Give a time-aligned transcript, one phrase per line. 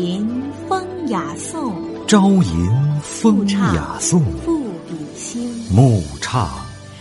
[0.00, 0.26] 吟
[0.66, 1.74] 风雅颂，
[2.06, 6.48] 朝吟风雅颂，赋比兴，暮唱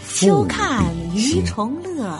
[0.06, 0.84] 秋看
[1.16, 2.20] 鱼虫乐，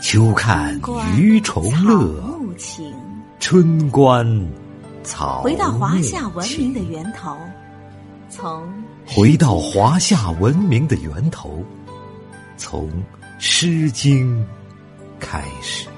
[0.00, 0.80] 秋看
[1.18, 2.94] 鱼虫乐，草木情，
[3.40, 4.24] 春观
[5.02, 7.36] 草回到华夏文明的源头，
[8.28, 8.62] 从
[9.04, 11.64] 回到华夏文明的源头，
[12.56, 12.88] 从
[13.40, 14.38] 《诗经》
[15.18, 15.86] 开始。《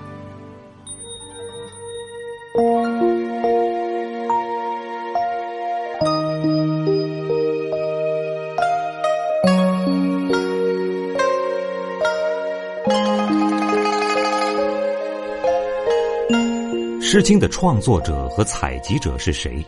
[17.12, 19.62] 诗经》的创作者和采集者是谁，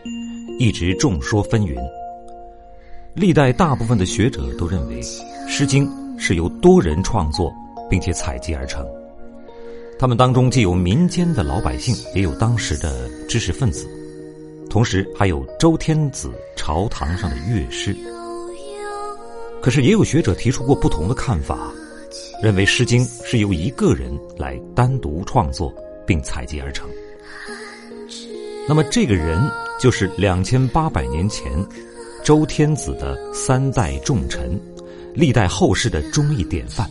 [0.57, 1.75] 一直众说纷纭。
[3.13, 4.99] 历代大部分的学者都认为，
[5.47, 5.87] 《诗经》
[6.19, 7.53] 是由多人创作
[7.87, 8.83] 并且采集而成。
[9.99, 13.87] 他们当中既有民间的老百姓，也有当时的知识分子，
[14.67, 17.95] 同时还有周天子朝堂上的乐师。
[19.61, 21.71] 可是，也有学者提出过不同的看法，
[22.41, 25.71] 认为《诗经》是由一个人来单独创作
[26.07, 26.89] 并采集而成。
[28.67, 29.39] 那么，这个人
[29.79, 31.51] 就是两千八百年前
[32.23, 34.59] 周天子的三代重臣，
[35.13, 36.89] 历代后世的忠义典范，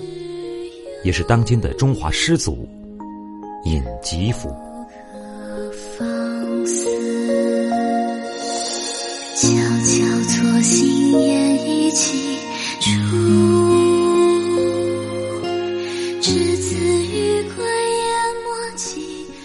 [1.02, 2.68] 也是当今的中华师祖
[3.64, 4.54] 尹吉甫。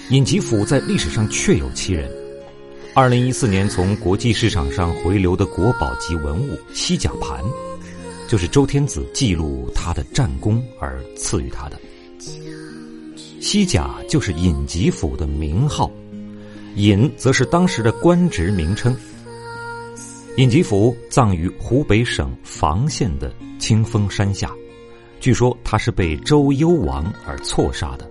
[0.10, 2.10] 尹吉甫在历史上确有其人。
[2.96, 7.44] 二零一四年从国际市场上回流的国宝级文物西甲盘，
[8.28, 11.80] 就是周天子记录他的战功而赐予他的。
[13.40, 15.92] 西甲就是尹吉甫的名号，
[16.76, 18.96] 尹则是当时的官职名称。
[20.38, 24.52] 尹吉甫葬于湖北省房县的清风山下，
[25.20, 28.10] 据说他是被周幽王而错杀的。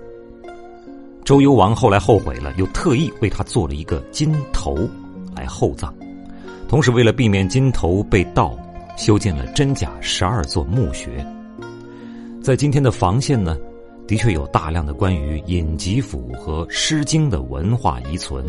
[1.28, 4.88] 周幽王后来后悔了，又特意为他做了一个金头
[5.36, 5.92] 来厚葬，
[6.66, 8.58] 同时为了避免金头被盗，
[8.96, 11.22] 修建了真假十二座墓穴。
[12.42, 13.58] 在今天的房县呢，
[14.06, 18.42] 的确有大量的关于尹吉甫和《诗经》的文化遗存。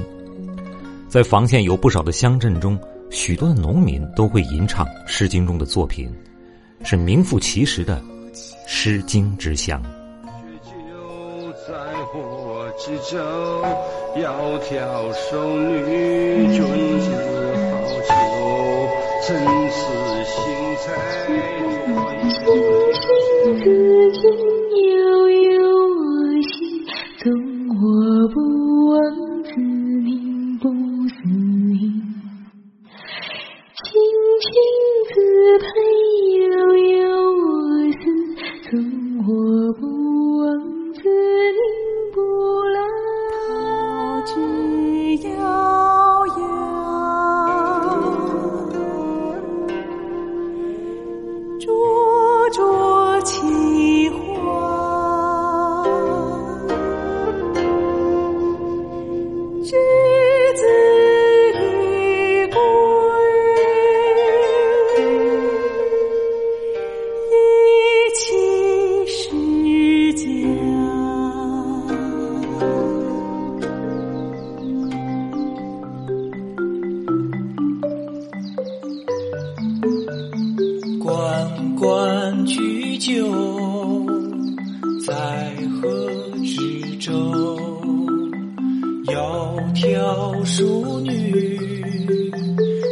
[1.09, 2.79] 在房县有不少的乡镇中，
[3.09, 6.09] 许多的农民都会吟唱《诗经》中的作品，
[6.85, 8.01] 是名副其实的
[8.65, 9.83] 《诗经》之乡。
[12.77, 13.17] 之舟，
[14.15, 17.07] 窈窕淑女， 君子
[17.71, 17.75] 好
[18.07, 18.09] 逑。
[19.21, 19.37] 参
[19.69, 20.08] 差
[51.59, 54.17] 灼灼其华。
[59.61, 59.75] 之
[60.55, 60.63] 子
[61.53, 62.57] 于归，
[67.29, 67.33] 一
[68.15, 68.19] 起
[69.05, 69.17] 诗
[70.13, 70.23] 家。
[81.19, 84.05] 关关雎鸠，
[85.05, 85.13] 在
[85.81, 86.07] 河
[86.45, 87.11] 之洲。
[89.03, 91.59] 窈窕淑女，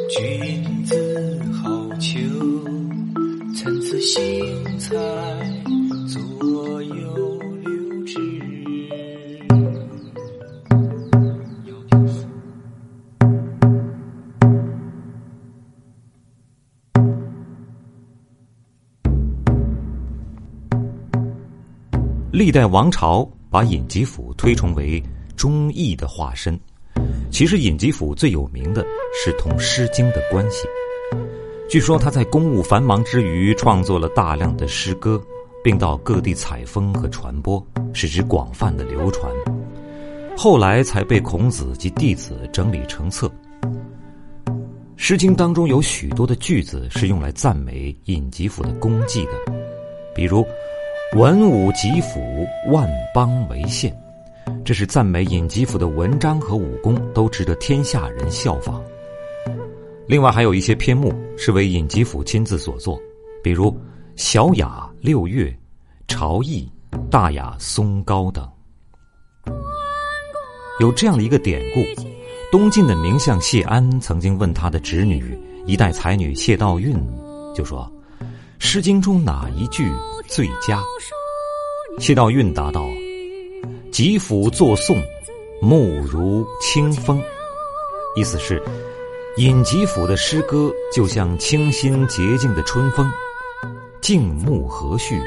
[0.10, 1.70] 君子好
[2.02, 2.20] 逑。
[3.56, 4.98] 参差荇菜，
[22.37, 25.01] 历代王朝把尹吉甫推崇为
[25.35, 26.55] 忠义的化身。
[27.31, 30.67] 其实，尹吉甫最有名的是同《诗经》的关系。
[31.67, 35.19] 据说他在公务繁忙之余，创作了大量的诗歌，
[35.63, 39.34] 并到各地采风和传播，使之广泛的流传。
[40.37, 43.28] 后来才被孔子及弟子整理成册。
[44.95, 49.31] 《诗经》当中有许多的句子是用来赞美尹吉甫的功绩的，
[50.13, 50.45] 比如
[51.16, 53.96] “文武吉甫，万邦为献”，
[54.66, 58.84] 这是赞美尹吉甫的文章和武功都值得天下人效仿。
[60.06, 63.00] 另外还有一些篇目是为尹吉甫亲自所作，
[63.42, 63.72] 比如
[64.18, 64.68] 《小雅》
[65.00, 65.46] 《六月》
[66.09, 66.70] 《朝艺》
[67.09, 68.48] 《大雅》《松高》等。
[70.82, 71.82] 有这样的一个典故：
[72.52, 77.02] 东晋的名相谢安曾经问他的侄女、一代才女谢道韫，
[77.56, 77.90] 就说
[78.59, 79.90] ：“《诗经》中哪一句
[80.28, 80.84] 最佳？”
[82.00, 82.85] 谢道韫答道
[83.91, 85.02] ：“吉甫作颂，
[85.62, 87.22] 目如清风。”
[88.16, 88.62] 意思是。
[89.38, 93.08] 尹吉甫的诗歌就像清新洁净的春风，
[94.02, 95.22] 静穆和煦，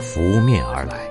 [0.00, 1.08] 拂面而来。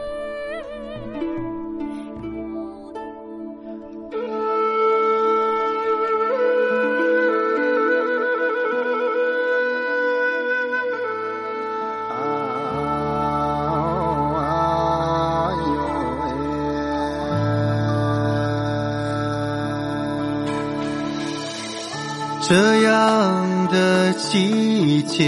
[22.53, 25.24] 这样的季节，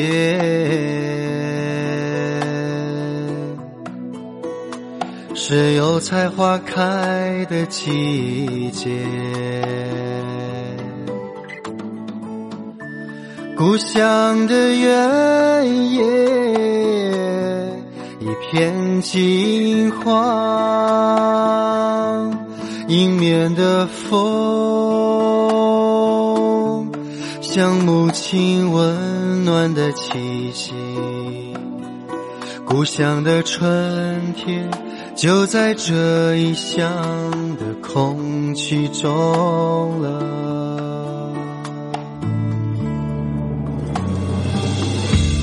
[5.33, 8.89] 是油菜花开的季节。
[13.55, 16.03] 故乡的原野
[18.19, 20.13] 一片金黄，
[22.89, 25.72] 迎面的风。
[27.55, 30.73] 像母亲温暖的气息，
[32.65, 34.67] 故乡的春天
[35.15, 36.81] 就在这异乡
[37.57, 41.29] 的空气中了。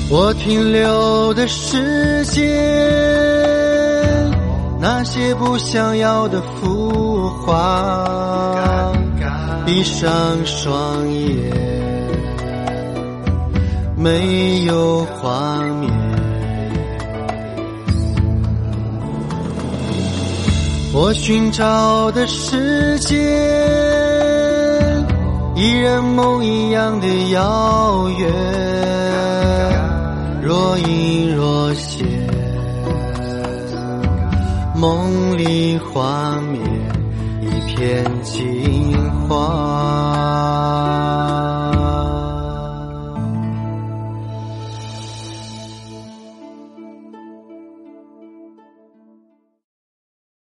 [0.09, 2.45] 我停留的时间，
[4.81, 8.91] 那些不想要的浮华，
[9.65, 10.11] 闭上
[10.45, 11.80] 双眼。
[14.01, 15.91] 没有画面，
[20.91, 23.15] 我寻找的世界
[25.55, 28.27] 依然梦一样的遥远，
[30.41, 32.03] 若隐若现，
[34.75, 36.59] 梦里画面
[37.39, 38.97] 一片金
[39.29, 41.10] 黄。